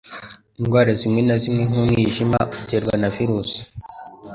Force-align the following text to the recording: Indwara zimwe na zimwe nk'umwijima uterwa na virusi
Indwara 0.59 0.91
zimwe 0.99 1.21
na 1.27 1.35
zimwe 1.41 1.63
nk'umwijima 1.69 2.39
uterwa 2.59 2.93
na 3.01 3.09
virusi 3.15 3.59